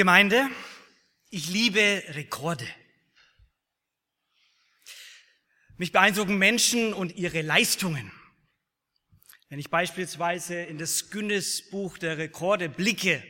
[0.00, 0.48] Gemeinde,
[1.28, 2.66] ich liebe Rekorde.
[5.76, 8.10] Mich beeindrucken Menschen und ihre Leistungen.
[9.50, 13.22] Wenn ich beispielsweise in das Guinness-Buch der Rekorde blicke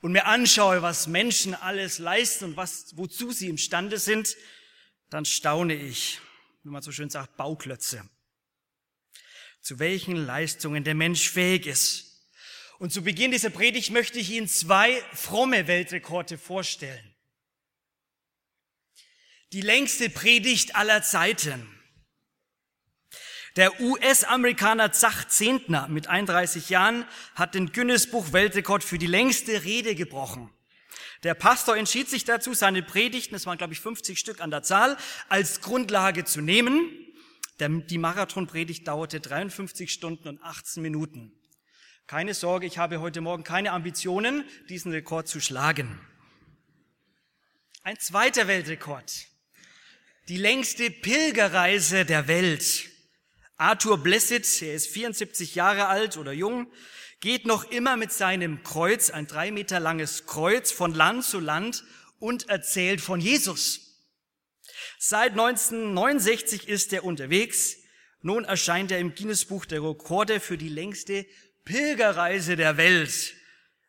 [0.00, 4.36] und mir anschaue, was Menschen alles leisten und was, wozu sie imstande sind,
[5.08, 6.18] dann staune ich,
[6.64, 8.10] wie man so schön sagt, Bauklötze.
[9.60, 12.07] Zu welchen Leistungen der Mensch fähig ist.
[12.78, 17.14] Und zu Beginn dieser Predigt möchte ich Ihnen zwei fromme Weltrekorde vorstellen.
[19.52, 21.66] Die längste Predigt aller Zeiten.
[23.56, 27.04] Der US-Amerikaner Zach Zehntner mit 31 Jahren
[27.34, 30.48] hat den Guinness-Buch Weltrekord für die längste Rede gebrochen.
[31.24, 34.62] Der Pastor entschied sich dazu, seine Predigten, es waren glaube ich 50 Stück an der
[34.62, 34.96] Zahl,
[35.28, 36.88] als Grundlage zu nehmen.
[37.58, 41.37] Die Marathonpredigt dauerte 53 Stunden und 18 Minuten.
[42.08, 46.00] Keine Sorge, ich habe heute Morgen keine Ambitionen, diesen Rekord zu schlagen.
[47.82, 49.26] Ein zweiter Weltrekord.
[50.28, 52.88] Die längste Pilgerreise der Welt.
[53.58, 56.72] Arthur Blessed, er ist 74 Jahre alt oder jung,
[57.20, 61.84] geht noch immer mit seinem Kreuz, ein drei Meter langes Kreuz, von Land zu Land
[62.18, 63.98] und erzählt von Jesus.
[64.98, 67.76] Seit 1969 ist er unterwegs.
[68.22, 71.26] Nun erscheint er im Guinness-Buch der Rekorde für die längste
[71.68, 73.34] Pilgerreise der Welt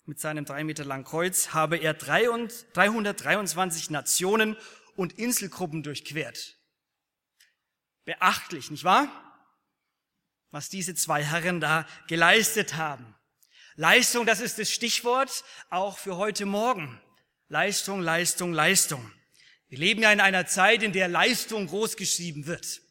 [0.05, 4.58] mit seinem drei Meter langen Kreuz habe er 323 Nationen
[4.97, 6.57] und Inselgruppen durchquert.
[8.03, 9.07] Beachtlich, nicht wahr?
[10.51, 13.16] Was diese zwei Herren da geleistet haben.
[13.75, 17.00] Leistung, das ist das Stichwort auch für heute Morgen.
[17.47, 19.09] Leistung, Leistung, Leistung.
[19.69, 22.81] Wir leben ja in einer Zeit, in der Leistung großgeschrieben wird.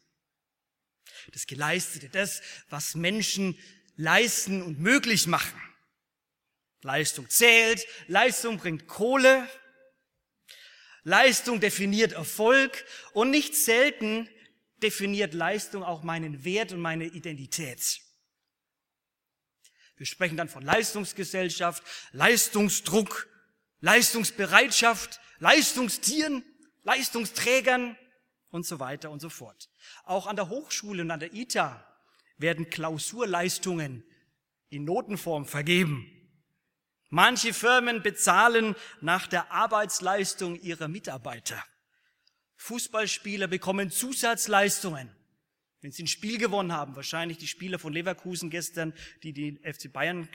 [1.31, 2.41] Das Geleistete, das,
[2.71, 3.55] was Menschen
[3.99, 5.61] leisten und möglich machen.
[6.81, 9.45] Leistung zählt, Leistung bringt Kohle,
[11.03, 14.29] Leistung definiert Erfolg und nicht selten
[14.77, 17.99] definiert Leistung auch meinen Wert und meine Identität.
[19.97, 21.83] Wir sprechen dann von Leistungsgesellschaft,
[22.13, 23.27] Leistungsdruck,
[23.81, 26.45] Leistungsbereitschaft, Leistungstieren,
[26.83, 27.97] Leistungsträgern
[28.49, 29.69] und so weiter und so fort.
[30.05, 31.88] Auch an der Hochschule und an der ITA
[32.39, 34.03] werden Klausurleistungen
[34.69, 36.09] in Notenform vergeben.
[37.09, 41.63] Manche Firmen bezahlen nach der Arbeitsleistung ihrer Mitarbeiter.
[42.57, 45.09] Fußballspieler bekommen Zusatzleistungen,
[45.81, 46.95] wenn sie ein Spiel gewonnen haben.
[46.95, 50.29] Wahrscheinlich die Spieler von Leverkusen gestern, die den FC Bayern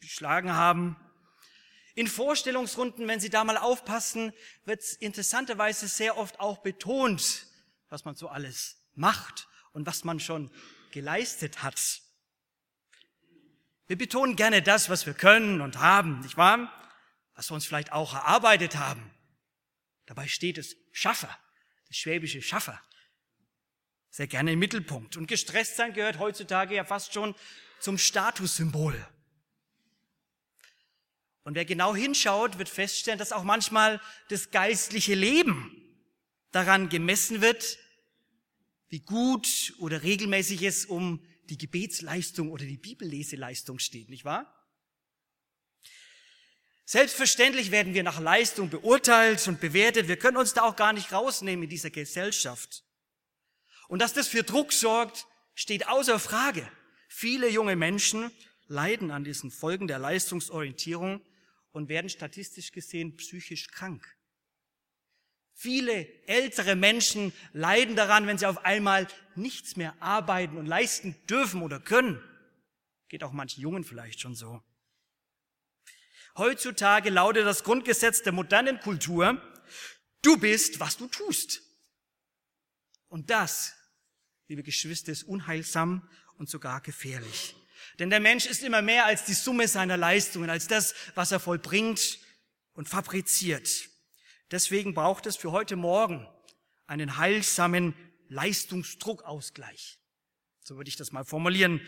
[0.00, 0.96] geschlagen haben.
[1.94, 4.32] In Vorstellungsrunden, wenn Sie da mal aufpassen,
[4.64, 7.46] wird interessanterweise sehr oft auch betont,
[7.88, 10.50] was man so alles macht und was man schon
[10.92, 12.02] geleistet hat.
[13.86, 16.72] Wir betonen gerne das, was wir können und haben, nicht wahr?
[17.34, 19.10] Was wir uns vielleicht auch erarbeitet haben.
[20.06, 21.36] Dabei steht es Schaffer,
[21.88, 22.80] das schwäbische Schaffer,
[24.10, 25.16] sehr gerne im Mittelpunkt.
[25.16, 27.34] Und gestresst sein gehört heutzutage ja fast schon
[27.80, 28.94] zum Statussymbol.
[31.42, 35.76] Und wer genau hinschaut, wird feststellen, dass auch manchmal das geistliche Leben
[36.52, 37.78] daran gemessen wird,
[38.90, 44.56] wie gut oder regelmäßig es um die Gebetsleistung oder die Bibelleseleistung steht, nicht wahr?
[46.84, 50.08] Selbstverständlich werden wir nach Leistung beurteilt und bewertet.
[50.08, 52.84] Wir können uns da auch gar nicht rausnehmen in dieser Gesellschaft.
[53.86, 56.68] Und dass das für Druck sorgt, steht außer Frage.
[57.08, 58.32] Viele junge Menschen
[58.66, 61.24] leiden an diesen Folgen der Leistungsorientierung
[61.70, 64.16] und werden statistisch gesehen psychisch krank.
[65.54, 71.62] Viele ältere Menschen leiden daran, wenn sie auf einmal nichts mehr arbeiten und leisten dürfen
[71.62, 72.22] oder können.
[73.08, 74.62] Geht auch manchen Jungen vielleicht schon so.
[76.36, 79.42] Heutzutage lautet das Grundgesetz der modernen Kultur,
[80.22, 81.62] du bist, was du tust.
[83.08, 83.74] Und das,
[84.48, 87.56] liebe Geschwister, ist unheilsam und sogar gefährlich.
[87.98, 91.40] Denn der Mensch ist immer mehr als die Summe seiner Leistungen, als das, was er
[91.40, 92.18] vollbringt
[92.72, 93.90] und fabriziert.
[94.50, 96.26] Deswegen braucht es für heute Morgen
[96.86, 97.94] einen heilsamen
[98.28, 99.98] Leistungsdruckausgleich.
[100.62, 101.80] So würde ich das mal formulieren.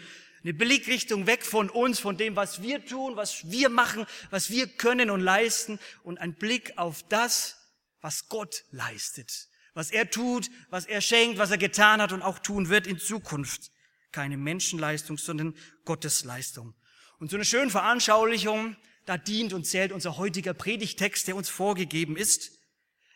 [0.43, 4.67] Eine Blickrichtung weg von uns, von dem, was wir tun, was wir machen, was wir
[4.67, 7.59] können und leisten und ein Blick auf das,
[8.00, 12.41] was Gott leistet, was er tut, was er schenkt, was er getan hat und auch
[12.41, 13.70] tun wird in Zukunft.
[14.11, 15.55] Keine Menschenleistung, sondern
[15.85, 16.75] Gottes Leistung.
[17.19, 18.76] Und so eine schöne Veranschaulichung,
[19.06, 22.58] da dient und zählt unser heutiger Predigtext, der uns vorgegeben ist.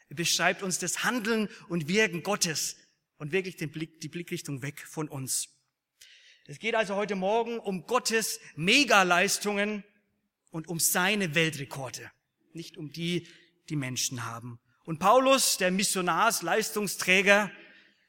[0.08, 2.76] Er beschreibt uns das Handeln und Wirken Gottes
[3.18, 5.48] und wirklich den Blick, die Blickrichtung weg von uns.
[6.46, 9.82] Es geht also heute Morgen um Gottes Megaleistungen
[10.50, 12.10] und um seine Weltrekorde,
[12.52, 13.26] nicht um die,
[13.68, 14.60] die Menschen haben.
[14.84, 17.50] Und Paulus, der Missionarsleistungsträger,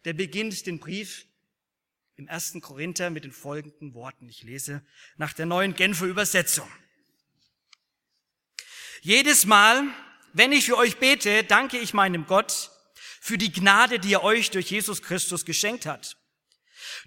[0.05, 1.25] der beginnt den Brief
[2.15, 4.29] im ersten Korinther mit den folgenden Worten.
[4.29, 4.85] Ich lese
[5.17, 6.67] nach der neuen Genfer Übersetzung.
[9.07, 9.87] Jedes Mal,
[10.33, 12.71] wenn ich für euch bete, danke ich meinem Gott
[13.21, 16.17] für die Gnade, die er euch durch Jesus Christus geschenkt hat.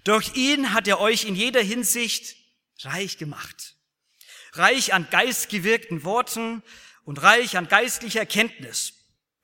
[0.03, 2.37] Durch ihn hat er euch in jeder Hinsicht
[2.79, 3.75] reich gemacht.
[4.53, 6.63] Reich an geistgewirkten Worten
[7.03, 8.93] und reich an geistlicher Erkenntnis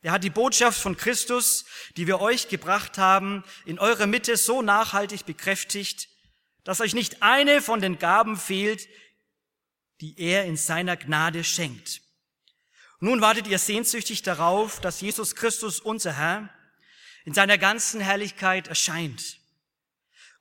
[0.02, 1.66] er hat die Botschaft von Christus,
[1.96, 6.10] die wir euch gebracht haben, in eurer Mitte so nachhaltig bekräftigt,
[6.64, 8.88] dass euch nicht eine von den Gaben fehlt,
[10.02, 12.07] die er in seiner Gnade schenkt.
[13.00, 16.50] Nun wartet ihr sehnsüchtig darauf, dass Jesus Christus, unser Herr,
[17.26, 19.40] in seiner ganzen Herrlichkeit erscheint.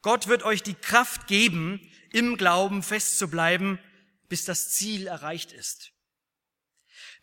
[0.02, 1.80] Gott wird euch die Kraft geben,
[2.12, 3.78] im Glauben festzubleiben,
[4.28, 5.92] bis das Ziel erreicht ist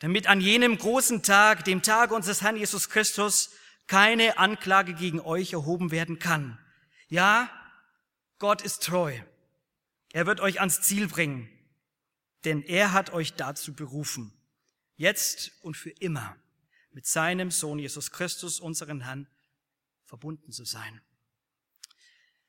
[0.04, 3.52] damit an jenem großen Tag, dem Tag unseres Herrn Jesus Christus,
[3.88, 6.60] keine Anklage gegen euch erhoben werden kann.
[7.08, 7.50] Ja,
[8.38, 9.18] Gott ist treu.
[10.12, 11.50] Er wird euch ans Ziel bringen,
[12.44, 14.34] denn er hat euch dazu berufen,
[14.96, 16.38] jetzt und für immer
[16.92, 19.28] mit seinem Sohn Jesus Christus, unseren Herrn,
[20.06, 21.02] verbunden zu sein.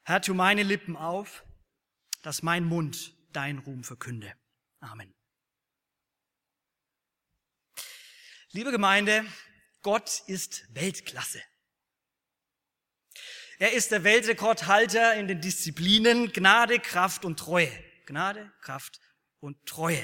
[0.04, 1.44] Herr, tu meine Lippen auf,
[2.22, 4.34] dass mein Mund dein Ruhm verkünde.
[4.80, 5.14] Amen.
[8.50, 9.24] Liebe Gemeinde,
[9.82, 11.42] Gott ist Weltklasse.
[13.58, 17.72] Er ist der Weltrekordhalter in den Disziplinen Gnade, Kraft und Treue.
[18.06, 19.00] Gnade, Kraft
[19.40, 20.02] und Treue.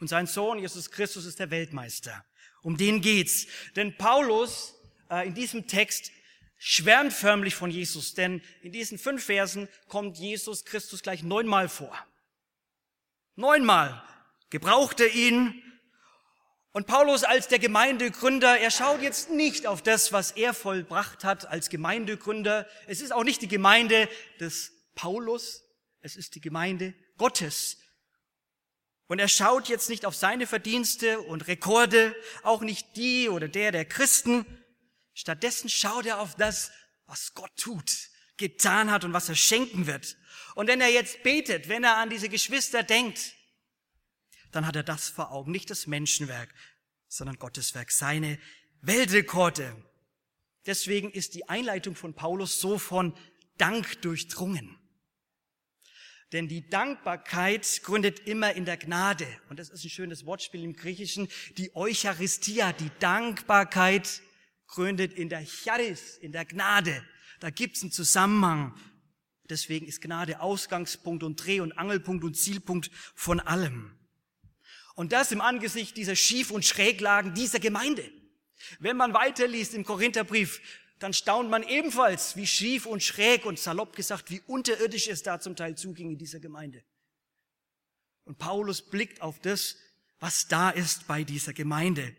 [0.00, 2.24] Und sein Sohn Jesus Christus ist der Weltmeister.
[2.62, 3.46] Um den geht's.
[3.76, 4.74] Denn Paulus
[5.10, 6.10] äh, in diesem Text
[6.58, 11.94] schwärmt förmlich von Jesus, denn in diesen fünf Versen kommt Jesus Christus gleich neunmal vor.
[13.36, 14.02] Neunmal
[14.50, 15.60] gebraucht er ihn,
[16.76, 21.46] und Paulus als der Gemeindegründer, er schaut jetzt nicht auf das, was er vollbracht hat
[21.46, 22.66] als Gemeindegründer.
[22.88, 24.08] Es ist auch nicht die Gemeinde
[24.40, 25.62] des Paulus,
[26.00, 27.78] es ist die Gemeinde Gottes.
[29.06, 33.70] Und er schaut jetzt nicht auf seine Verdienste und Rekorde, auch nicht die oder der
[33.70, 34.46] der Christen.
[35.12, 36.72] Stattdessen schaut er auf das,
[37.06, 37.90] was Gott tut,
[38.36, 40.16] getan hat und was er schenken wird.
[40.54, 43.34] Und wenn er jetzt betet, wenn er an diese Geschwister denkt,
[44.52, 46.54] dann hat er das vor Augen, nicht das Menschenwerk,
[47.08, 48.38] sondern Gottes Werk, seine
[48.80, 49.76] Weltrekorde.
[50.66, 53.16] Deswegen ist die Einleitung von Paulus so von
[53.58, 54.78] Dank durchdrungen.
[56.34, 59.24] Denn die Dankbarkeit gründet immer in der Gnade.
[59.50, 61.28] Und das ist ein schönes Wortspiel im Griechischen.
[61.58, 64.20] Die Eucharistia, die Dankbarkeit
[64.66, 67.04] gründet in der Charis, in der Gnade.
[67.38, 68.74] Da gibt's einen Zusammenhang.
[69.48, 73.96] Deswegen ist Gnade Ausgangspunkt und Dreh- und Angelpunkt und Zielpunkt von allem.
[74.96, 78.10] Und das im Angesicht dieser Schief- und Schräglagen dieser Gemeinde.
[78.80, 80.60] Wenn man weiterliest im Korintherbrief,
[81.04, 85.38] dann staunt man ebenfalls, wie schief und schräg und salopp gesagt, wie unterirdisch es da
[85.38, 86.82] zum Teil zuging in dieser Gemeinde.
[88.24, 89.76] Und Paulus blickt auf das,
[90.18, 92.16] was da ist bei dieser Gemeinde.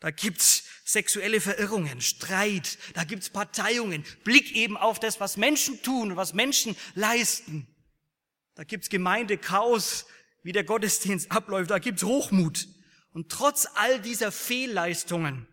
[0.00, 6.10] Da gibt's sexuelle Verirrungen, Streit, da gibt's Parteiungen, Blick eben auf das, was Menschen tun
[6.10, 7.68] und was Menschen leisten.
[8.56, 10.06] Da gibt's Gemeindechaos,
[10.42, 12.66] wie der Gottesdienst abläuft, da gibt's Hochmut.
[13.12, 15.46] Und trotz all dieser Fehlleistungen,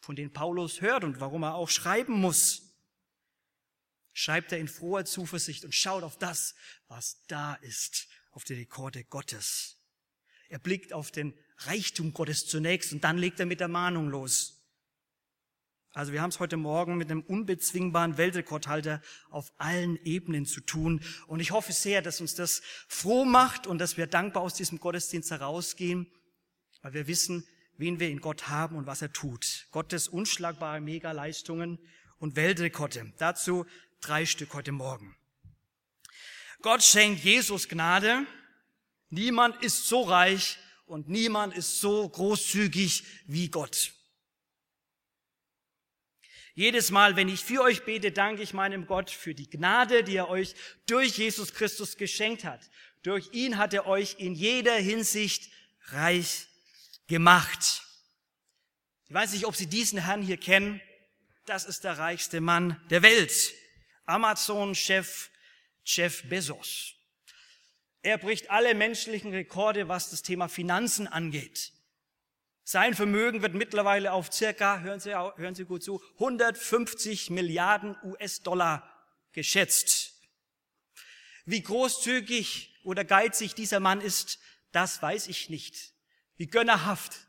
[0.00, 2.62] von denen Paulus hört und warum er auch schreiben muss,
[4.12, 6.54] schreibt er in froher Zuversicht und schaut auf das,
[6.88, 9.76] was da ist, auf die Rekorde Gottes.
[10.48, 14.56] Er blickt auf den Reichtum Gottes zunächst und dann legt er mit der Mahnung los.
[15.92, 21.00] Also wir haben es heute Morgen mit einem unbezwingbaren Weltrekordhalter auf allen Ebenen zu tun.
[21.26, 24.78] Und ich hoffe sehr, dass uns das froh macht und dass wir dankbar aus diesem
[24.78, 26.06] Gottesdienst herausgehen,
[26.82, 27.46] weil wir wissen,
[27.80, 29.66] wen wir in Gott haben und was er tut.
[29.70, 31.78] Gottes unschlagbare Megaleistungen
[32.18, 33.12] und Weltrekorde.
[33.18, 33.66] Dazu
[34.00, 35.16] drei Stück heute Morgen.
[36.60, 38.26] Gott schenkt Jesus Gnade.
[39.08, 43.94] Niemand ist so reich und niemand ist so großzügig wie Gott.
[46.54, 50.16] Jedes Mal, wenn ich für euch bete, danke ich meinem Gott für die Gnade, die
[50.16, 52.68] er euch durch Jesus Christus geschenkt hat.
[53.02, 55.50] Durch ihn hat er euch in jeder Hinsicht
[55.86, 56.49] reich
[57.10, 57.82] gemacht.
[59.08, 60.80] Ich weiß nicht, ob Sie diesen Herrn hier kennen.
[61.44, 63.52] Das ist der reichste Mann der Welt.
[64.06, 65.28] Amazon-Chef
[65.84, 66.94] Jeff Bezos.
[68.02, 71.72] Er bricht alle menschlichen Rekorde, was das Thema Finanzen angeht.
[72.62, 78.88] Sein Vermögen wird mittlerweile auf circa, hören Sie, hören Sie gut zu, 150 Milliarden US-Dollar
[79.32, 80.14] geschätzt.
[81.44, 84.38] Wie großzügig oder geizig dieser Mann ist,
[84.70, 85.92] das weiß ich nicht.
[86.40, 87.26] Wie gönnerhaft.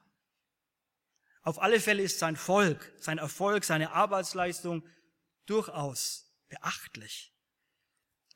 [1.41, 4.87] Auf alle Fälle ist sein Volk, sein Erfolg, seine Arbeitsleistung
[5.47, 7.33] durchaus beachtlich.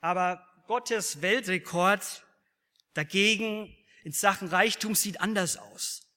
[0.02, 2.26] Aber Gottes Weltrekord
[2.94, 6.12] dagegen in Sachen Reichtum sieht anders aus.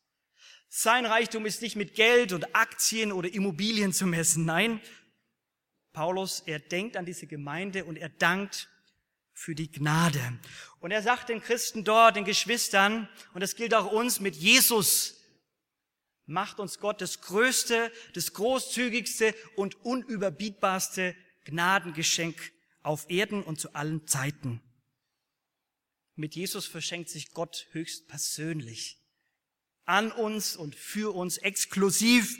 [0.68, 4.44] Sein Reichtum ist nicht mit Geld und Aktien oder Immobilien zu messen.
[4.44, 4.80] Nein,
[5.92, 8.68] Paulus, er denkt an diese Gemeinde und er dankt
[9.38, 10.20] für die Gnade.
[10.80, 15.14] Und er sagt den Christen dort, den Geschwistern, und das gilt auch uns, mit Jesus
[16.26, 21.14] macht uns Gott das größte, das großzügigste und unüberbietbarste
[21.44, 22.52] Gnadengeschenk
[22.82, 24.60] auf Erden und zu allen Zeiten.
[26.16, 28.98] Mit Jesus verschenkt sich Gott höchst persönlich
[29.84, 32.36] an uns und für uns exklusiv.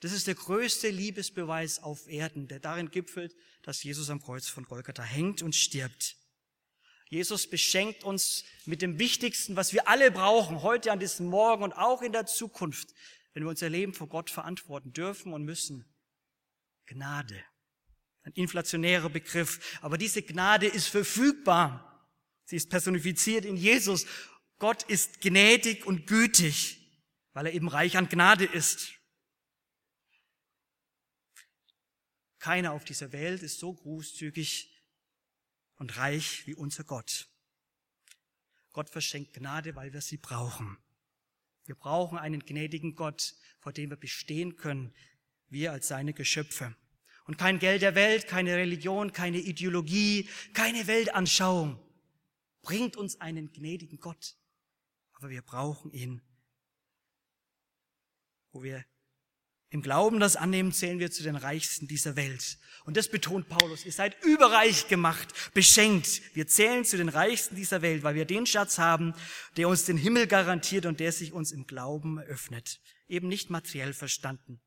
[0.00, 4.64] Das ist der größte Liebesbeweis auf Erden, der darin gipfelt, dass Jesus am Kreuz von
[4.64, 6.16] Golgatha hängt und stirbt.
[7.08, 11.72] Jesus beschenkt uns mit dem Wichtigsten, was wir alle brauchen, heute an diesem Morgen und
[11.72, 12.94] auch in der Zukunft,
[13.34, 15.84] wenn wir unser Leben vor Gott verantworten dürfen und müssen.
[16.86, 17.42] Gnade.
[18.22, 19.78] Ein inflationärer Begriff.
[19.82, 22.08] Aber diese Gnade ist verfügbar.
[22.44, 24.06] Sie ist personifiziert in Jesus
[24.60, 26.78] Gott ist gnädig und gütig,
[27.32, 28.92] weil er eben reich an Gnade ist.
[32.40, 34.76] Keiner auf dieser Welt ist so großzügig
[35.76, 37.28] und reich wie unser Gott.
[38.72, 40.76] Gott verschenkt Gnade, weil wir sie brauchen.
[41.66, 44.92] Wir brauchen einen gnädigen Gott, vor dem wir bestehen können,
[45.48, 46.74] wir als seine Geschöpfe.
[47.26, 51.78] Und kein Geld der Welt, keine Religion, keine Ideologie, keine Weltanschauung
[52.62, 54.36] bringt uns einen gnädigen Gott
[55.20, 56.22] aber wir brauchen ihn.
[58.52, 58.84] Wo wir
[59.70, 62.58] im Glauben das annehmen, zählen wir zu den Reichsten dieser Welt.
[62.84, 63.86] Und das betont Paulus.
[63.86, 66.22] Ihr seid überreich gemacht, beschenkt.
[66.34, 69.14] Wir zählen zu den Reichsten dieser Welt, weil wir den Schatz haben,
[69.56, 72.80] der uns den Himmel garantiert und der sich uns im Glauben eröffnet.
[73.08, 74.60] Eben nicht materiell verstanden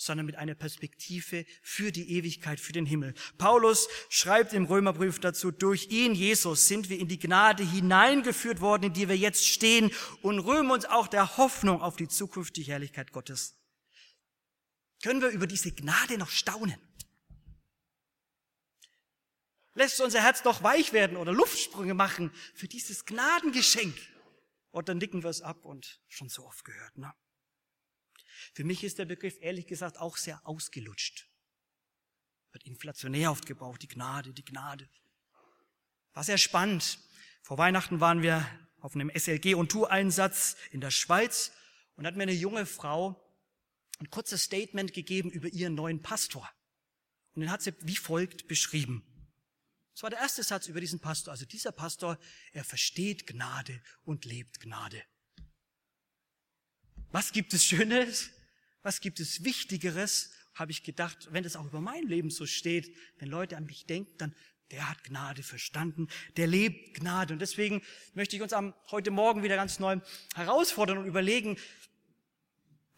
[0.00, 3.14] sondern mit einer Perspektive für die Ewigkeit, für den Himmel.
[3.36, 8.84] Paulus schreibt im Römerbrief dazu, durch ihn, Jesus, sind wir in die Gnade hineingeführt worden,
[8.84, 9.90] in die wir jetzt stehen
[10.22, 13.56] und rühmen uns auch der Hoffnung auf die zukünftige Herrlichkeit Gottes.
[15.02, 16.80] Können wir über diese Gnade noch staunen?
[19.74, 23.96] Lässt unser Herz noch weich werden oder Luftsprünge machen für dieses Gnadengeschenk?
[24.70, 27.14] Und dann nicken wir es ab und schon so oft gehört, ne?
[28.54, 31.28] Für mich ist der Begriff ehrlich gesagt auch sehr ausgelutscht.
[32.52, 34.88] Wird inflationär oft gebraucht, die Gnade, die Gnade.
[36.12, 36.98] War sehr spannend.
[37.42, 38.46] Vor Weihnachten waren wir
[38.80, 41.52] auf einem SLG- und Tour-Einsatz in der Schweiz
[41.96, 43.27] und hat mir eine junge Frau
[43.98, 46.48] ein kurzes Statement gegeben über ihren neuen Pastor.
[47.34, 49.04] Und den hat sie wie folgt beschrieben.
[49.94, 51.32] Das war der erste Satz über diesen Pastor.
[51.32, 52.18] Also dieser Pastor,
[52.52, 55.02] er versteht Gnade und lebt Gnade.
[57.10, 58.30] Was gibt es Schönes?
[58.82, 60.30] Was gibt es Wichtigeres?
[60.54, 63.86] Habe ich gedacht, wenn das auch über mein Leben so steht, wenn Leute an mich
[63.86, 64.34] denken, dann
[64.70, 67.32] der hat Gnade verstanden, der lebt Gnade.
[67.32, 67.82] Und deswegen
[68.14, 69.98] möchte ich uns am, heute Morgen wieder ganz neu
[70.34, 71.56] herausfordern und überlegen,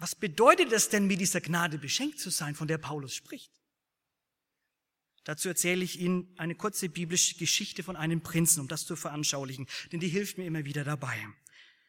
[0.00, 3.52] was bedeutet es denn, mit dieser Gnade beschenkt zu sein, von der Paulus spricht?
[5.24, 9.68] Dazu erzähle ich Ihnen eine kurze biblische Geschichte von einem Prinzen, um das zu veranschaulichen,
[9.92, 11.28] denn die hilft mir immer wieder dabei.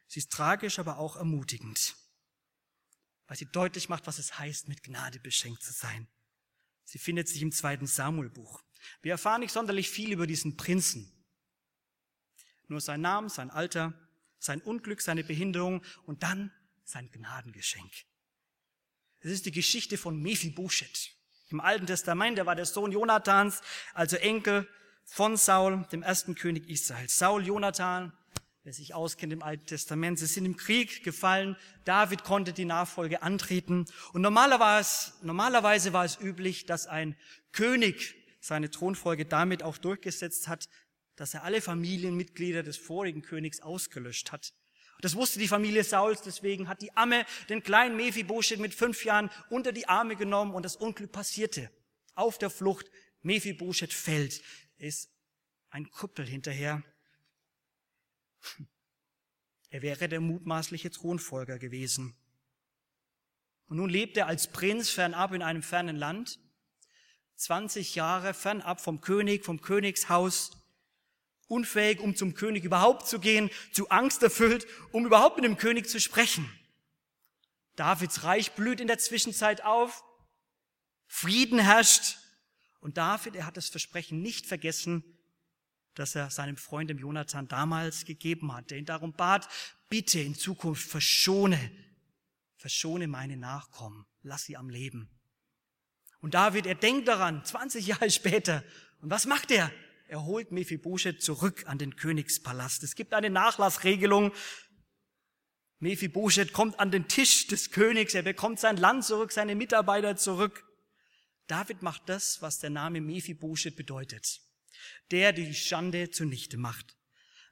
[0.08, 1.96] Sie ist tragisch, aber auch ermutigend
[3.32, 6.06] weil sie deutlich macht, was es heißt, mit Gnade beschenkt zu sein.
[6.84, 8.62] Sie findet sich im zweiten Samuelbuch.
[9.01, 11.10] Wir erfahren nicht sonderlich viel über diesen Prinzen.
[12.68, 13.94] Nur sein Name, sein Alter,
[14.38, 16.51] sein Unglück, seine Behinderung und dann
[16.91, 17.91] sein Gnadengeschenk.
[19.19, 21.12] Es ist die Geschichte von Mephibosheth.
[21.50, 23.62] Im Alten Testament, er war der Sohn Jonathans,
[23.93, 24.67] also Enkel
[25.05, 27.17] von Saul, dem ersten König Israels.
[27.17, 28.13] Saul, Jonathan,
[28.63, 30.19] wer sich auskennt im Alten Testament.
[30.19, 31.57] Sie sind im Krieg gefallen.
[31.83, 33.86] David konnte die Nachfolge antreten.
[34.13, 37.15] Und normalerweise, normalerweise war es üblich, dass ein
[37.51, 40.67] König seine Thronfolge damit auch durchgesetzt hat,
[41.15, 44.53] dass er alle Familienmitglieder des vorigen Königs ausgelöscht hat.
[45.01, 49.29] Das wusste die Familie Sauls, deswegen hat die Amme den kleinen Mephibosheth mit fünf Jahren
[49.50, 51.72] unter die Arme genommen und das Unglück passierte.
[52.13, 52.89] Auf der Flucht,
[53.24, 54.41] Mephibosheth fällt,
[54.77, 55.10] ist
[55.70, 56.84] ein Kuppel hinterher.
[59.74, 62.13] Er wäre der mutmaßliche Thronfolger gewesen.
[63.67, 66.41] Und nun lebt er als Prinz fernab in einem fernen Land,
[67.38, 70.61] 20 Jahre fernab vom König, vom Königshaus,
[71.51, 75.88] unfähig, um zum König überhaupt zu gehen, zu Angst erfüllt, um überhaupt mit dem König
[75.88, 76.50] zu sprechen.
[77.75, 80.03] Davids Reich blüht in der Zwischenzeit auf,
[81.08, 82.17] Frieden herrscht
[82.79, 85.03] und David, er hat das Versprechen nicht vergessen,
[85.93, 89.48] das er seinem Freund dem Jonathan damals gegeben hat, der ihn darum bat,
[89.89, 91.72] bitte in Zukunft verschone,
[92.55, 95.10] verschone meine Nachkommen, lass sie am Leben.
[96.22, 98.63] Und David, er denkt daran, 20 Jahre später.
[99.01, 99.72] Und was macht er?
[100.12, 102.84] Er holt Mephibosheth zurück an den Königspalast.
[102.84, 104.34] Es gibt eine Nachlassregelung.
[105.80, 110.65] Mephibosheth kommt an den Tisch des Königs, er bekommt sein Land zurück, seine Mitarbeiter zurück.
[111.48, 114.41] David macht das, was der Name Mephibosheth bedeutet.
[115.12, 116.98] Der, der die Schande zunichte macht.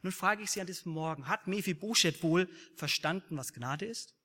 [0.01, 4.16] Nun frage ich Sie an diesem Morgen, hat Mephibosheth wohl verstanden, was Gnade ist?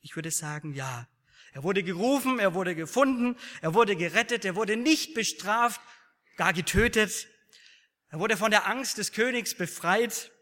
[0.00, 1.06] Ich würde sagen, ja.
[1.52, 5.80] Er wurde gerufen, er wurde gefunden, er wurde gerettet, er wurde nicht bestraft,
[6.40, 7.28] gar getötet.
[8.08, 10.32] Er wurde von der Angst des Königs befreit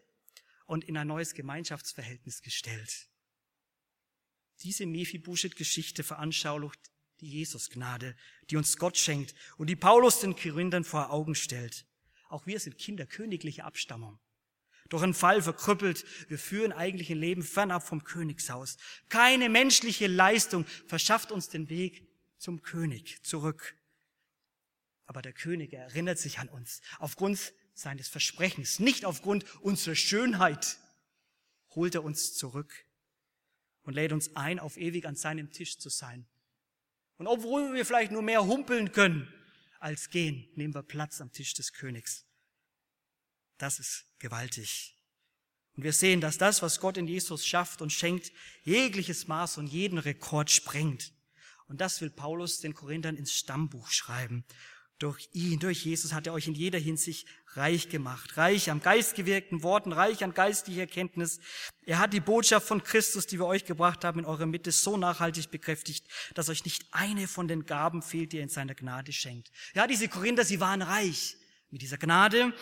[0.65, 3.09] und in ein neues Gemeinschaftsverhältnis gestellt.
[4.61, 6.79] Diese Mephibosheth-Geschichte veranschaulicht
[7.19, 8.15] die Jesusgnade,
[8.49, 11.85] die uns Gott schenkt und die Paulus den Korinthern vor Augen stellt.
[12.29, 14.19] Auch wir sind Kinder königlicher Abstammung.
[14.87, 18.77] Durch einen Fall verkrüppelt, wir führen eigentlich ein Leben fernab vom Königshaus.
[19.09, 23.75] Keine menschliche Leistung verschafft uns den Weg zum König zurück.
[25.09, 30.77] Aber der König erinnert sich an uns aufgrund seines Versprechens, nicht aufgrund unserer Schönheit,
[31.71, 32.85] holt er uns zurück
[33.81, 36.27] und lädt uns ein, auf ewig an seinem Tisch zu sein.
[37.17, 39.33] Und obwohl wir vielleicht nur mehr humpeln können
[39.79, 42.27] als gehen, nehmen wir Platz am Tisch des Königs.
[43.57, 44.95] Das ist gewaltig.
[45.73, 48.31] Und wir sehen, dass das, was Gott in Jesus schafft und schenkt,
[48.61, 51.13] jegliches Maß und jeden Rekord sprengt.
[51.65, 54.45] Und das will Paulus den Korinthern ins Stammbuch schreiben.
[54.99, 58.35] Durch ihn, durch Jesus hat er euch in jeder Hinsicht reich gemacht.
[58.35, 61.39] Reich am geistgewirkten Worten, reich an geistlicher Erkenntnis.
[61.85, 64.97] Er hat die Botschaft von Christus, die wir euch gebracht haben, in eurer Mitte so
[64.97, 69.13] nachhaltig bekräftigt, dass euch nicht eine von den Gaben fehlt, die er in seiner Gnade
[69.13, 69.49] schenkt.
[69.73, 71.37] Ja, diese Korinther, sie waren reich
[71.71, 72.53] mit dieser Gnade,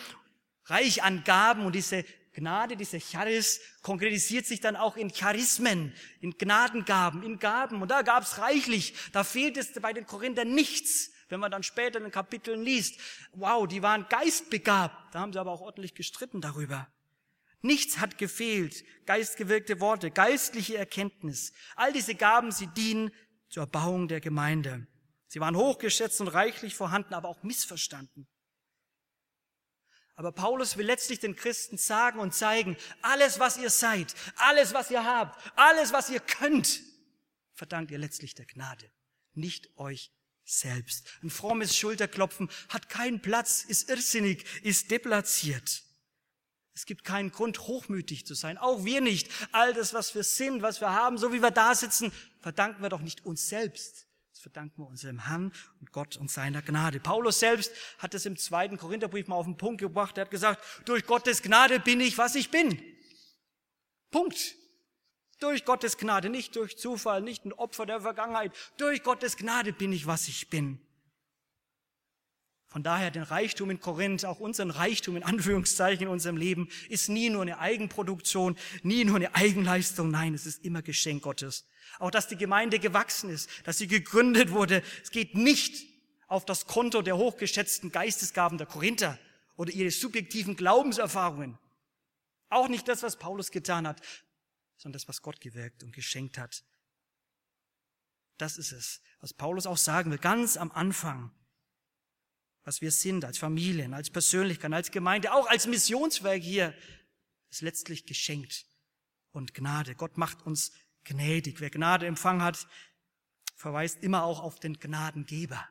[0.66, 6.38] reich an Gaben und diese Gnade, diese Charis, konkretisiert sich dann auch in Charismen, in
[6.38, 7.82] Gnadengaben, in Gaben.
[7.82, 8.94] Und da gab's reichlich.
[9.10, 11.10] Da fehlt es bei den Korinthern nichts.
[11.28, 12.98] Wenn man dann später in den Kapiteln liest,
[13.32, 15.14] wow, die waren geistbegabt.
[15.14, 16.88] Da haben sie aber auch ordentlich gestritten darüber.
[17.60, 18.84] Nichts hat gefehlt.
[19.04, 21.52] Geistgewirkte Worte, geistliche Erkenntnis.
[21.76, 23.10] All diese Gaben, sie dienen
[23.48, 24.86] zur Erbauung der Gemeinde.
[25.26, 28.26] Sie waren hochgeschätzt und reichlich vorhanden, aber auch missverstanden.
[30.14, 34.90] Aber Paulus will letztlich den Christen sagen und zeigen, alles, was ihr seid, alles, was
[34.90, 36.80] ihr habt, alles, was ihr könnt,
[37.52, 38.90] verdankt ihr letztlich der Gnade,
[39.34, 40.10] nicht euch
[40.48, 41.06] selbst.
[41.22, 45.84] Ein frommes Schulterklopfen hat keinen Platz, ist irrsinnig, ist deplatziert.
[46.74, 48.56] Es gibt keinen Grund, hochmütig zu sein.
[48.56, 49.28] Auch wir nicht.
[49.50, 52.88] All das, was wir sind, was wir haben, so wie wir da sitzen, verdanken wir
[52.88, 54.06] doch nicht uns selbst.
[54.30, 57.00] Das verdanken wir unserem Herrn und Gott und seiner Gnade.
[57.00, 60.16] Paulus selbst hat es im zweiten Korintherbrief mal auf den Punkt gebracht.
[60.16, 62.80] Er hat gesagt, durch Gottes Gnade bin ich, was ich bin.
[64.12, 64.54] Punkt.
[65.38, 68.52] Durch Gottes Gnade, nicht durch Zufall, nicht ein Opfer der Vergangenheit.
[68.76, 70.80] Durch Gottes Gnade bin ich, was ich bin.
[72.66, 77.08] Von daher den Reichtum in Korinth, auch unseren Reichtum in Anführungszeichen in unserem Leben, ist
[77.08, 80.10] nie nur eine Eigenproduktion, nie nur eine Eigenleistung.
[80.10, 81.66] Nein, es ist immer Geschenk Gottes.
[81.98, 84.82] Auch dass die Gemeinde gewachsen ist, dass sie gegründet wurde.
[85.02, 85.86] Es geht nicht
[86.26, 89.18] auf das Konto der hochgeschätzten Geistesgaben der Korinther
[89.56, 91.56] oder ihre subjektiven Glaubenserfahrungen.
[92.50, 94.02] Auch nicht das, was Paulus getan hat
[94.78, 96.64] sondern das, was Gott gewirkt und geschenkt hat.
[98.38, 101.32] Das ist es, was Paulus auch sagen will, ganz am Anfang.
[102.62, 106.74] Was wir sind als Familien, als Persönlichkeit, als Gemeinde, auch als Missionswerk hier,
[107.50, 108.66] ist letztlich geschenkt
[109.32, 109.94] und Gnade.
[109.94, 110.72] Gott macht uns
[111.04, 111.60] gnädig.
[111.60, 112.68] Wer Gnade empfangen hat,
[113.56, 115.66] verweist immer auch auf den Gnadengeber.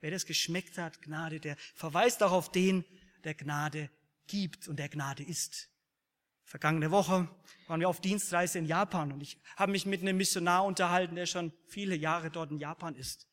[0.00, 2.84] Wer das geschmeckt hat, Gnade, der verweist auch auf den,
[3.24, 3.90] der Gnade
[4.26, 5.70] gibt und der Gnade ist.
[6.46, 7.28] Vergangene Woche
[7.66, 11.26] waren wir auf Dienstreise in Japan und ich habe mich mit einem Missionar unterhalten, der
[11.26, 13.28] schon viele Jahre dort in Japan ist.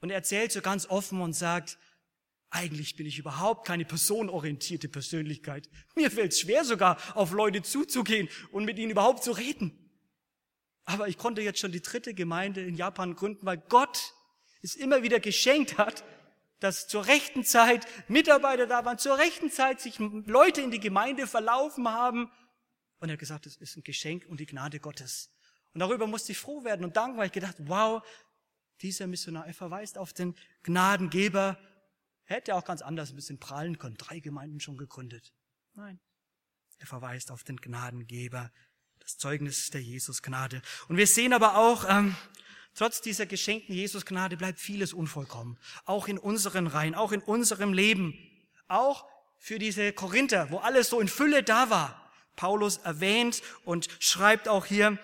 [0.00, 1.78] Und er erzählt so ganz offen und sagt,
[2.50, 5.70] Eigentlich bin ich überhaupt keine personorientierte Persönlichkeit.
[5.94, 9.88] Mir fällt es schwer sogar, auf Leute zuzugehen und mit ihnen überhaupt zu reden.
[10.84, 14.14] Aber ich konnte jetzt schon die dritte Gemeinde in Japan gründen, weil Gott
[14.62, 16.02] es immer wieder geschenkt hat,
[16.58, 21.28] dass zur rechten Zeit Mitarbeiter da waren, zur rechten Zeit sich Leute in die Gemeinde
[21.28, 22.32] verlaufen haben.
[23.00, 25.30] Und er hat gesagt, es ist ein Geschenk und die Gnade Gottes.
[25.72, 28.02] Und darüber musste ich froh werden und danken, weil ich gedacht, wow,
[28.82, 31.58] dieser Missionar, er verweist auf den Gnadengeber.
[32.26, 33.96] Er hätte auch ganz anders ein bisschen prallen können.
[33.96, 35.32] Drei Gemeinden schon gegründet.
[35.74, 35.98] Nein.
[36.78, 38.52] Er verweist auf den Gnadengeber.
[39.00, 40.62] Das Zeugnis der Jesusgnade.
[40.88, 42.14] Und wir sehen aber auch, ähm,
[42.74, 45.58] trotz dieser geschenkten Jesusgnade bleibt vieles unvollkommen.
[45.84, 48.14] Auch in unseren Reihen, auch in unserem Leben.
[48.68, 49.08] Auch
[49.38, 51.99] für diese Korinther, wo alles so in Fülle da war.
[52.36, 54.98] Paulus erwähnt und schreibt auch hier,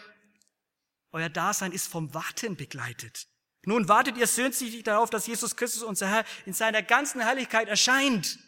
[1.12, 3.26] euer Dasein ist vom Warten begleitet.
[3.64, 8.38] Nun wartet ihr sehnsüchtig darauf, dass Jesus Christus, unser Herr, in seiner ganzen Herrlichkeit erscheint.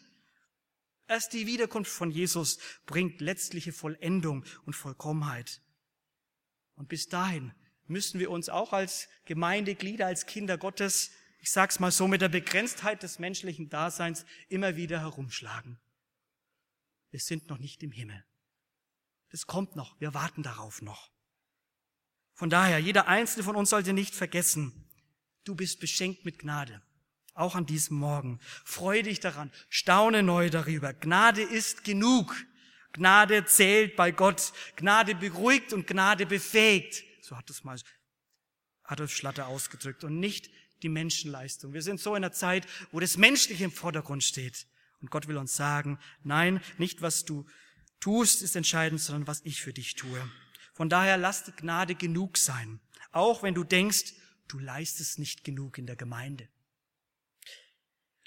[1.07, 5.61] Erst die Wiederkunft von Jesus bringt letztliche Vollendung und Vollkommenheit.
[6.75, 7.53] Und bis dahin
[7.87, 12.29] müssen wir uns auch als Gemeindeglieder, als Kinder Gottes, ich sag's mal so, mit der
[12.29, 15.79] Begrenztheit des menschlichen Daseins immer wieder herumschlagen.
[17.09, 18.23] Wir sind noch nicht im Himmel.
[19.31, 19.99] Das kommt noch.
[19.99, 21.11] Wir warten darauf noch.
[22.33, 24.89] Von daher, jeder einzelne von uns sollte nicht vergessen,
[25.49, 26.79] Du bist beschenkt mit Gnade.
[27.33, 28.39] Auch an diesem Morgen.
[28.65, 29.51] Freu dich daran.
[29.67, 30.93] Staune neu darüber.
[30.93, 32.35] Gnade ist genug.
[32.93, 34.53] Gnade zählt bei Gott.
[34.75, 37.03] Gnade beruhigt und Gnade befähigt.
[37.23, 37.79] So hat es mal
[38.83, 40.03] Adolf Schlatter ausgedrückt.
[40.03, 40.51] Und nicht
[40.83, 41.73] die Menschenleistung.
[41.73, 44.67] Wir sind so in einer Zeit, wo das Menschliche im Vordergrund steht.
[45.01, 47.47] Und Gott will uns sagen, nein, nicht was du
[47.99, 50.29] tust ist entscheidend, sondern was ich für dich tue.
[50.73, 52.79] Von daher lass die Gnade genug sein.
[53.11, 54.13] Auch wenn du denkst,
[54.47, 56.47] du leistest nicht genug in der Gemeinde.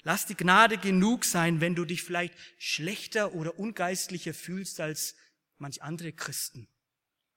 [0.03, 5.15] Lass die Gnade genug sein, wenn du dich vielleicht schlechter oder ungeistlicher fühlst als
[5.57, 6.67] manch andere Christen,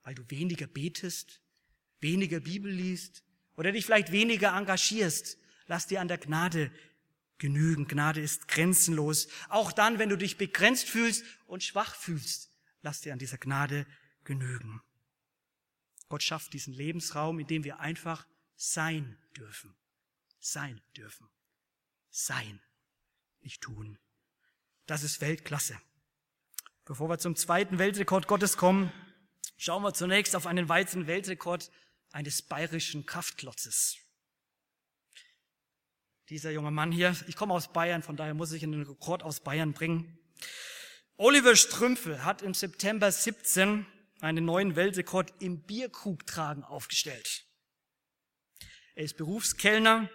[0.03, 1.41] weil du weniger betest,
[2.01, 3.23] weniger Bibel liest
[3.57, 5.39] oder dich vielleicht weniger engagierst.
[5.69, 6.73] Lass dir an der Gnade
[7.39, 7.87] genügen.
[7.87, 9.29] Gnade ist grenzenlos.
[9.49, 12.51] Auch dann, wenn du dich begrenzt fühlst und schwach fühlst,
[12.83, 13.87] lass dir an dieser Gnade
[14.25, 14.83] genügen.
[16.09, 19.75] Gott schafft diesen Lebensraum, in dem wir einfach sein dürfen.
[20.39, 21.29] Sein dürfen.
[22.11, 22.61] Sein.
[23.41, 23.99] Nicht tun.
[24.87, 25.79] Das ist Weltklasse.
[26.85, 28.93] Bevor wir zum zweiten Weltrekord Gottes kommen,
[29.57, 31.71] schauen wir zunächst auf einen weiteren Weltrekord
[32.13, 33.99] eines bayerischen Kraftklotzes.
[36.29, 39.39] Dieser junge Mann hier, ich komme aus Bayern, von daher muss ich einen Rekord aus
[39.39, 40.19] Bayern bringen.
[41.17, 43.87] Oliver Strümpfe hat im September 17
[44.21, 47.45] einen neuen Weltrekord im Bierkrugtragen aufgestellt.
[48.97, 50.11] Er ist Berufskellner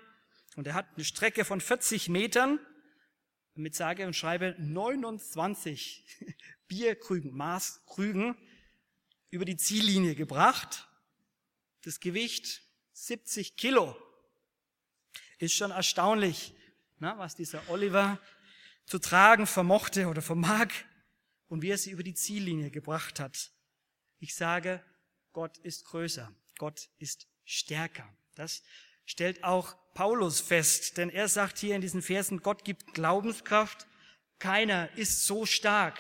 [0.58, 2.60] und er hat eine Strecke von 40 Metern
[3.54, 6.36] mit sage und schreibe 29
[6.68, 8.36] Bierkrügen, Maßkrügen
[9.30, 10.90] über die Ziellinie gebracht.
[11.84, 13.96] Das Gewicht 70 Kilo.
[15.42, 16.54] Ist schon erstaunlich,
[17.00, 18.20] na, was dieser Oliver
[18.86, 20.68] zu tragen vermochte oder vermag
[21.48, 23.50] und wie er sie über die Ziellinie gebracht hat.
[24.20, 24.84] Ich sage,
[25.34, 28.08] Gott ist größer, Gott ist stärker.
[28.36, 28.62] Das
[29.04, 33.88] stellt auch Paulus fest, denn er sagt hier in diesen Versen, Gott gibt Glaubenskraft,
[34.38, 36.00] keiner ist so stark.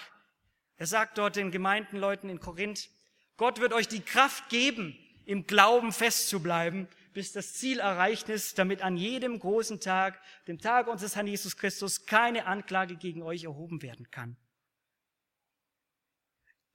[0.76, 2.92] Er sagt dort den Gemeindenleuten in Korinth,
[3.38, 8.82] Gott wird euch die Kraft geben, im Glauben festzubleiben, bis das Ziel erreicht ist, damit
[8.82, 13.82] an jedem großen Tag, dem Tag unseres Herrn Jesus Christus, keine Anklage gegen euch erhoben
[13.82, 14.38] werden kann.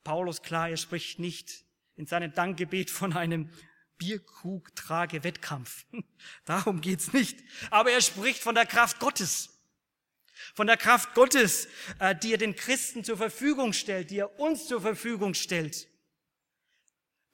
[0.04, 1.64] Paulus klar, er spricht nicht
[1.96, 3.50] in seinem Dankgebet von einem
[3.98, 5.86] Bierkrug-Trage-Wettkampf.
[6.44, 7.42] Darum geht's nicht.
[7.70, 9.50] Aber er spricht von der Kraft Gottes.
[10.54, 11.66] Von der Kraft Gottes,
[11.98, 15.88] äh, die er den Christen zur Verfügung stellt, die er uns zur Verfügung stellt.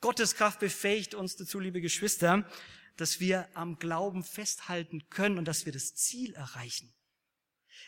[0.00, 2.48] Gottes Kraft befähigt uns dazu, liebe Geschwister,
[2.96, 6.92] dass wir am Glauben festhalten können und dass wir das Ziel erreichen.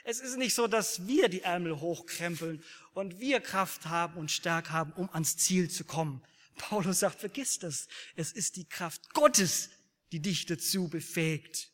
[0.05, 2.63] Es ist nicht so, dass wir die Ärmel hochkrempeln
[2.93, 6.23] und wir Kraft haben und Stärke haben, um ans Ziel zu kommen.
[6.57, 7.89] Paulus sagt, vergiss das.
[8.15, 9.71] Es ist die Kraft Gottes,
[10.13, 11.73] die dich dazu befähigt.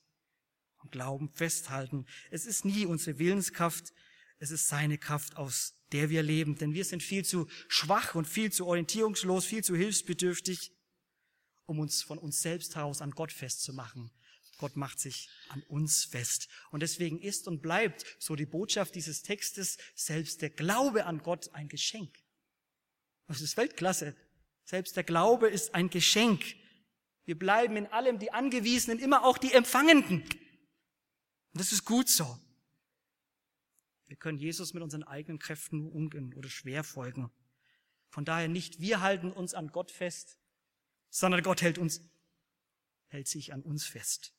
[0.78, 2.06] Am Glauben festhalten.
[2.30, 3.92] Es ist nie unsere Willenskraft,
[4.38, 6.56] es ist seine Kraft, aus der wir leben.
[6.56, 10.72] Denn wir sind viel zu schwach und viel zu orientierungslos, viel zu hilfsbedürftig,
[11.70, 14.10] um uns von uns selbst heraus an Gott festzumachen.
[14.58, 16.48] Gott macht sich an uns fest.
[16.72, 21.54] Und deswegen ist und bleibt, so die Botschaft dieses Textes, selbst der Glaube an Gott
[21.54, 22.12] ein Geschenk.
[23.28, 24.16] Das ist Weltklasse.
[24.64, 26.44] Selbst der Glaube ist ein Geschenk.
[27.24, 30.22] Wir bleiben in allem die Angewiesenen, immer auch die Empfangenden.
[30.22, 32.36] Und das ist gut so.
[34.08, 37.30] Wir können Jesus mit unseren eigenen Kräften nur ungern oder schwer folgen.
[38.08, 40.36] Von daher nicht wir halten uns an Gott fest,
[41.10, 42.00] sondern Gott hält uns,
[43.08, 44.32] hält sich an uns fest.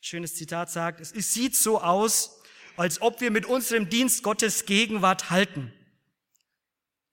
[0.00, 2.42] Schönes Zitat sagt, es sieht so aus,
[2.76, 5.72] als ob wir mit unserem Dienst Gottes Gegenwart halten.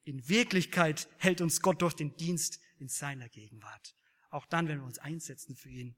[0.04, 3.96] In Wirklichkeit hält uns Gott durch den Dienst in seiner Gegenwart.
[4.30, 5.96] Auch dann, wenn wir uns einsetzen für ihn.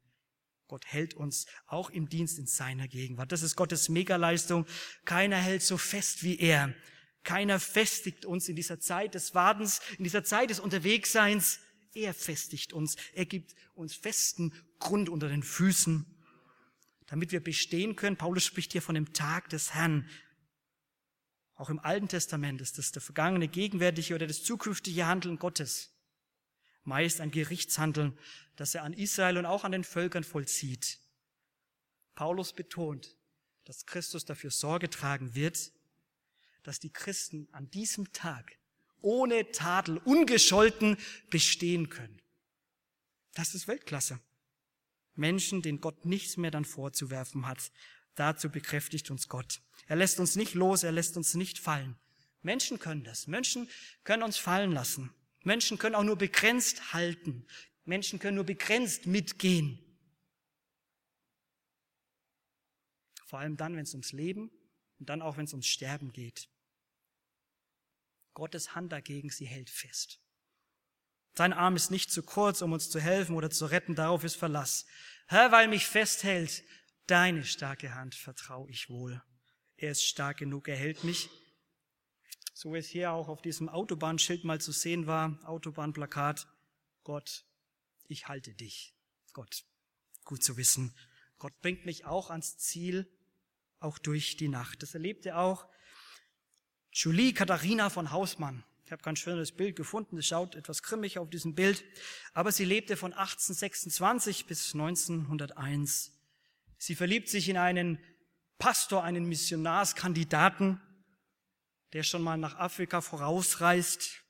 [0.68, 3.32] Gott hält uns auch im Dienst in seiner Gegenwart.
[3.32, 4.66] Das ist Gottes Megaleistung.
[5.06, 6.74] Keiner hält so fest wie er.
[7.24, 11.60] Keiner festigt uns in dieser Zeit des Wartens, in dieser Zeit des Unterwegsseins.
[11.96, 12.98] Er festigt uns.
[13.14, 16.06] Er gibt uns festen Grund unter den Füßen,
[17.08, 18.18] damit wir bestehen können.
[18.18, 20.08] Paulus spricht hier von dem Tag des Herrn.
[21.56, 25.94] Auch im Alten Testament ist das der vergangene, gegenwärtige oder das zukünftige Handeln Gottes.
[26.84, 28.18] Meist ein Gerichtshandeln,
[28.58, 31.00] das er an Israel und auch an den Völkern vollzieht.
[32.14, 33.16] Paulus betont,
[33.64, 35.72] dass Christus dafür Sorge tragen wird,
[36.64, 38.58] dass die Christen an diesem Tag
[39.02, 40.98] ohne Tadel, ungescholten
[41.30, 42.22] bestehen können.
[43.34, 44.20] Das ist Weltklasse.
[45.16, 47.72] Menschen, denen Gott nichts mehr dann vorzuwerfen hat.
[48.16, 49.62] Dazu bekräftigt uns Gott.
[49.88, 51.96] Er lässt uns nicht los, er lässt uns nicht fallen.
[52.42, 53.28] Menschen können das.
[53.28, 53.70] Menschen
[54.04, 55.14] können uns fallen lassen.
[55.44, 57.46] Menschen können auch nur begrenzt halten.
[57.86, 59.80] Menschen können nur begrenzt mitgehen.
[63.26, 64.52] Vor allem dann, wenn es ums Leben
[65.00, 66.50] und dann auch, wenn es ums Sterben geht.
[68.36, 70.22] Gottes Hand dagegen, sie hält fest.
[71.34, 74.36] Sein Arm ist nicht zu kurz, um uns zu helfen oder zu retten, darauf ist
[74.36, 74.86] Verlass.
[75.28, 76.64] Herr, weil mich festhält,
[77.08, 79.22] deine starke Hand vertraue ich wohl.
[79.78, 81.30] Er ist stark genug, er hält mich.
[82.54, 86.48] So wie es hier auch auf diesem Autobahnschild mal zu sehen war, Autobahnplakat,
[87.04, 87.44] Gott,
[88.08, 88.96] ich halte dich.
[89.34, 89.66] Gott,
[90.24, 90.96] gut zu wissen.
[91.38, 93.12] Gott bringt mich auch ans Ziel,
[93.80, 94.84] auch durch die Nacht.
[94.84, 95.68] Das erlebte auch
[96.98, 98.64] Julie Katharina von Hausmann.
[98.86, 101.84] Ich habe kein schönes Bild gefunden, es schaut etwas grimmig auf diesem Bild,
[102.34, 106.14] aber sie lebte von 1826 bis 1901.
[106.78, 108.00] Sie verliebt sich in einen
[108.60, 110.80] Pastor, einen Missionarskandidaten,
[111.92, 114.24] der schon mal nach Afrika vorausreist.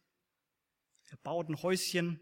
[1.12, 2.20] Er baut ein Häuschen.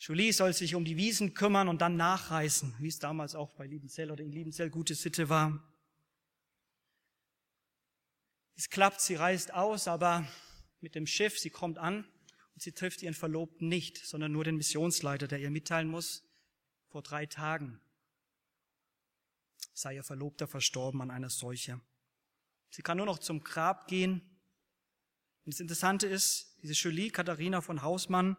[0.00, 3.66] Julie soll sich um die Wiesen kümmern und dann nachreisen, wie es damals auch bei
[3.66, 5.64] Liebenzell oder in Liebenzell gute Sitte war.
[8.58, 10.26] Es klappt, sie reist aus, aber
[10.80, 12.04] mit dem Schiff, sie kommt an
[12.54, 16.24] und sie trifft ihren Verlobten nicht, sondern nur den Missionsleiter, der ihr mitteilen muss,
[16.88, 17.80] vor drei Tagen
[19.74, 21.80] sei ihr Verlobter verstorben an einer Seuche.
[22.70, 24.22] Sie kann nur noch zum Grab gehen.
[25.44, 28.36] Und das Interessante ist, diese Julie Katharina von Hausmann,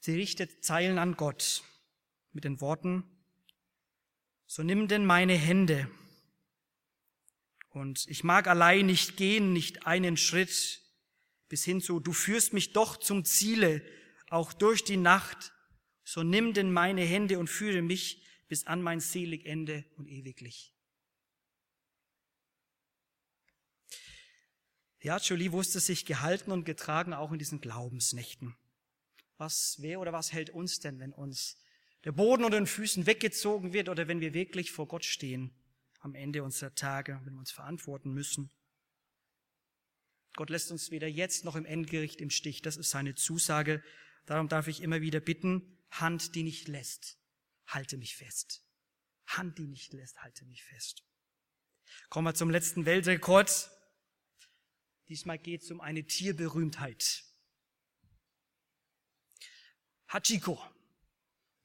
[0.00, 1.62] sie richtet Zeilen an Gott
[2.32, 3.04] mit den Worten,
[4.46, 5.90] so nimm denn meine Hände
[7.76, 10.80] und ich mag allein nicht gehen, nicht einen Schritt
[11.48, 13.82] bis hin zu, du führst mich doch zum Ziele,
[14.30, 15.52] auch durch die Nacht.
[16.02, 20.74] So nimm denn meine Hände und führe mich bis an mein selig Ende und ewiglich.
[25.02, 28.56] Ja, Jolie wusste sich gehalten und getragen auch in diesen Glaubensnächten.
[29.36, 31.58] Was, wer oder was hält uns denn, wenn uns
[32.04, 35.54] der Boden unter den Füßen weggezogen wird oder wenn wir wirklich vor Gott stehen?
[36.06, 38.50] Am Ende unserer Tage, wenn wir uns verantworten müssen.
[40.36, 42.62] Gott lässt uns weder jetzt noch im Endgericht im Stich.
[42.62, 43.82] Das ist seine Zusage.
[44.24, 47.18] Darum darf ich immer wieder bitten, Hand, die nicht lässt,
[47.66, 48.64] halte mich fest.
[49.26, 51.04] Hand, die nicht lässt, halte mich fest.
[52.08, 53.70] Kommen wir zum letzten Weltrekord.
[55.08, 57.24] Diesmal geht es um eine Tierberühmtheit.
[60.08, 60.60] Hachiko.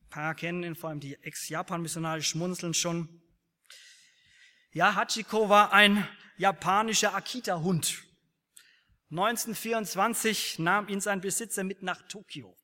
[0.02, 3.22] Ein paar kennen ihn, vor allem die Ex-Japan-Missionare schmunzeln schon.
[4.74, 6.08] Ja, Hachiko war ein
[6.38, 8.06] japanischer Akita-Hund.
[9.10, 12.58] 1924 nahm ihn sein Besitzer mit nach Tokio.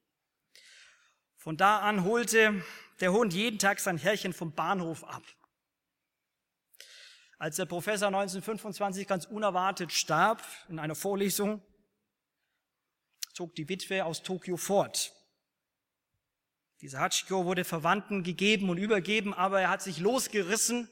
[1.36, 2.64] Von da an holte
[3.02, 5.24] der Hund jeden Tag sein Herrchen vom Bahnhof ab.
[7.40, 11.62] Als der Professor 1925 ganz unerwartet starb in einer Vorlesung,
[13.34, 15.12] zog die Witwe aus Tokio fort.
[16.80, 20.90] Dieser Hachiko wurde Verwandten gegeben und übergeben, aber er hat sich losgerissen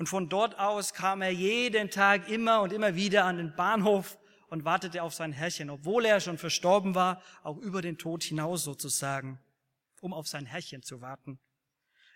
[0.00, 4.18] und von dort aus kam er jeden Tag immer und immer wieder an den Bahnhof
[4.48, 8.64] und wartete auf sein Herrchen, obwohl er schon verstorben war, auch über den Tod hinaus
[8.64, 9.38] sozusagen,
[10.00, 11.38] um auf sein Herrchen zu warten.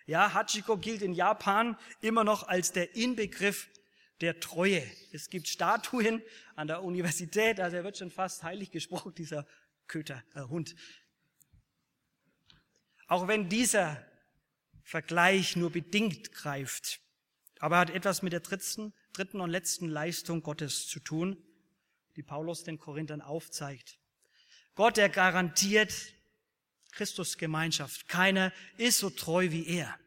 [0.07, 3.68] Ja, Hachiko gilt in Japan immer noch als der Inbegriff
[4.23, 4.83] der Treue.
[5.12, 6.23] Es gibt Statuen
[6.57, 9.47] an der Universität, also er wird schon fast heilig gesprochen, dieser
[9.88, 10.75] Köter, äh, Hund.
[13.09, 14.03] Auch wenn dieser
[14.85, 17.04] Vergleich nur bedingt greift,
[17.64, 21.42] aber hat etwas mit der dritten, dritten und letzten Leistung Gottes zu tun,
[22.14, 23.98] die Paulus den Korinthern aufzeigt.
[24.74, 25.94] Gott, der garantiert
[26.92, 28.07] Christus Gemeinschaft.
[28.07, 29.98] Keiner ist so treu wie er.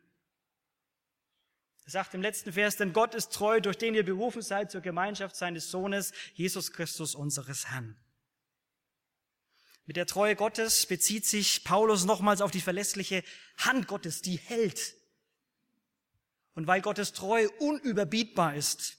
[1.86, 4.82] Er sagt im letzten Vers, denn Gott ist treu, durch den ihr berufen seid zur
[4.82, 7.98] Gemeinschaft seines Sohnes, Jesus Christus, unseres Herrn.
[9.88, 13.24] Mit der Treue Gottes bezieht sich Paulus nochmals auf die verlässliche
[13.58, 14.97] Hand Gottes, die hält.
[16.58, 18.98] Und weil Gottes Treue unüberbietbar ist,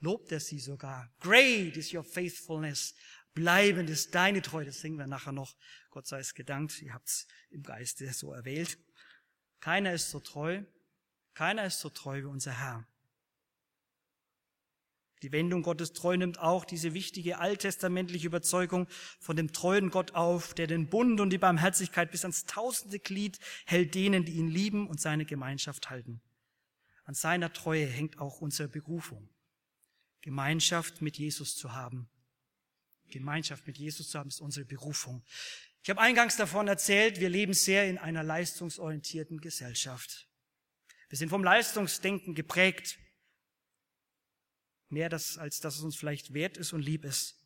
[0.00, 1.12] lobt er sie sogar.
[1.20, 2.94] Great is your faithfulness.
[3.34, 4.64] Bleibend ist deine Treue.
[4.64, 5.58] Das singen wir nachher noch.
[5.90, 6.80] Gott sei es gedankt.
[6.80, 8.78] Ihr habt's im Geiste so erwählt.
[9.60, 10.62] Keiner ist so treu.
[11.34, 12.88] Keiner ist so treu wie unser Herr.
[15.20, 18.88] Die Wendung Gottes treu nimmt auch diese wichtige alttestamentliche Überzeugung
[19.20, 23.38] von dem treuen Gott auf, der den Bund und die Barmherzigkeit bis ans tausende Glied
[23.66, 26.22] hält denen, die ihn lieben und seine Gemeinschaft halten.
[27.04, 29.28] An seiner Treue hängt auch unsere Berufung.
[30.22, 32.08] Gemeinschaft mit Jesus zu haben.
[33.08, 35.22] Gemeinschaft mit Jesus zu haben ist unsere Berufung.
[35.82, 40.26] Ich habe eingangs davon erzählt, wir leben sehr in einer leistungsorientierten Gesellschaft.
[41.10, 42.98] Wir sind vom Leistungsdenken geprägt.
[44.88, 47.38] Mehr das, als dass es uns vielleicht wert ist und lieb ist.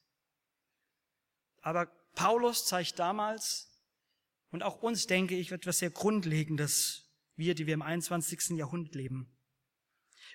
[1.62, 3.68] Aber Paulus zeigt damals
[4.50, 8.50] und auch uns, denke ich, etwas sehr Grundlegendes, wir, die wir im 21.
[8.50, 9.37] Jahrhundert leben.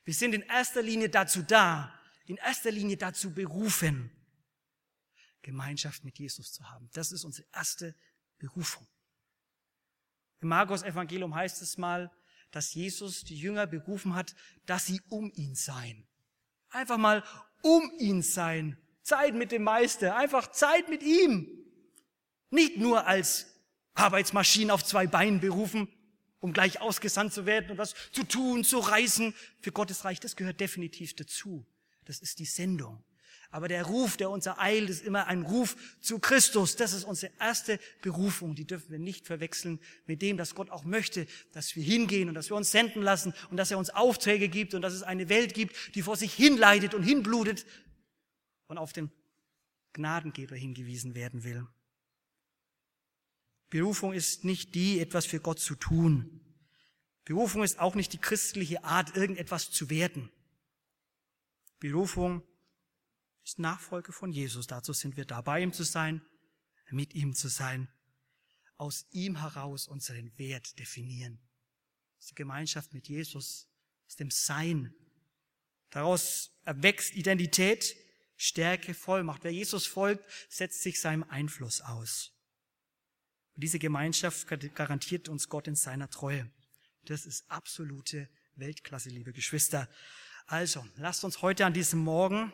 [0.05, 1.93] Wir sind in erster Linie dazu da,
[2.25, 4.11] in erster Linie dazu berufen,
[5.41, 6.89] Gemeinschaft mit Jesus zu haben.
[6.93, 7.95] Das ist unsere erste
[8.37, 8.87] Berufung.
[10.41, 12.11] Im Markus Evangelium heißt es mal,
[12.51, 14.35] dass Jesus die Jünger berufen hat,
[14.65, 16.07] dass sie um ihn seien.
[16.69, 17.23] Einfach mal
[17.61, 18.77] um ihn sein.
[19.01, 20.15] Zeit mit dem Meister.
[20.15, 21.47] Einfach Zeit mit ihm.
[22.49, 23.47] Nicht nur als
[23.93, 25.87] Arbeitsmaschinen auf zwei Beinen berufen,
[26.43, 29.33] um gleich ausgesandt zu werden und was zu tun, zu reisen.
[29.61, 31.65] Für Gottes Reich, das gehört definitiv dazu.
[32.03, 33.01] Das ist die Sendung.
[33.49, 36.75] Aber der Ruf, der uns ereilt, ist immer ein Ruf zu Christus.
[36.75, 38.55] Das ist unsere erste Berufung.
[38.55, 42.35] Die dürfen wir nicht verwechseln mit dem, dass Gott auch möchte, dass wir hingehen und
[42.35, 45.29] dass wir uns senden lassen und dass er uns Aufträge gibt und dass es eine
[45.29, 47.65] Welt gibt, die vor sich hinleidet und hinblutet
[48.67, 49.11] und auf den
[49.93, 51.65] Gnadengeber hingewiesen werden will.
[53.73, 56.39] Berufung ist nicht die, etwas für Gott zu tun.
[57.25, 60.31] Berufung ist auch nicht die christliche Art, irgendetwas zu werden.
[61.79, 62.43] Berufung
[63.43, 64.67] ist Nachfolge von Jesus.
[64.67, 66.21] Dazu sind wir da, bei ihm zu sein,
[66.91, 67.89] mit ihm zu sein,
[68.77, 71.41] aus ihm heraus unseren Wert definieren.
[72.19, 73.67] Ist die Gemeinschaft mit Jesus,
[74.05, 74.93] aus dem Sein.
[75.89, 77.95] Daraus erwächst Identität,
[78.37, 79.43] Stärke, Vollmacht.
[79.43, 82.33] Wer Jesus folgt, setzt sich seinem Einfluss aus.
[83.55, 86.49] Und diese Gemeinschaft garantiert uns Gott in seiner Treue.
[87.05, 89.89] Das ist absolute Weltklasse, liebe Geschwister.
[90.47, 92.51] Also, lasst uns heute an diesem Morgen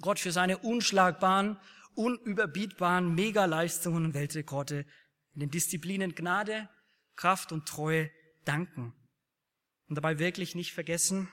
[0.00, 1.58] Gott für seine unschlagbaren,
[1.94, 4.86] unüberbietbaren Megaleistungen und Weltrekorde
[5.34, 6.68] in den Disziplinen Gnade,
[7.16, 8.10] Kraft und Treue
[8.44, 8.94] danken.
[9.88, 11.28] Und dabei wirklich nicht vergessen,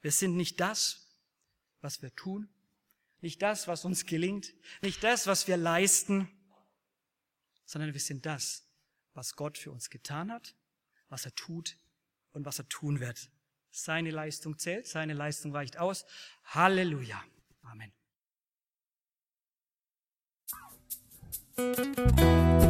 [0.00, 1.16] wir sind nicht das,
[1.80, 2.48] was wir tun,
[3.20, 6.28] nicht das, was uns gelingt, nicht das, was wir leisten,
[7.66, 8.66] sondern wir sind das,
[9.12, 10.54] was Gott für uns getan hat,
[11.08, 11.76] was er tut
[12.32, 13.30] und was er tun wird.
[13.70, 16.06] Seine Leistung zählt, seine Leistung reicht aus.
[16.44, 17.22] Halleluja.
[17.62, 17.92] Amen.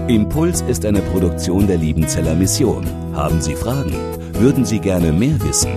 [0.08, 2.86] Impuls ist eine Produktion der Liebenzeller Mission.
[3.14, 3.92] Haben Sie Fragen?
[4.34, 5.76] Würden Sie gerne mehr wissen?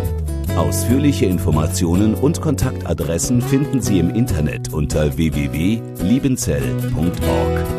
[0.55, 7.78] Ausführliche Informationen und Kontaktadressen finden Sie im Internet unter www.liebenzell.org.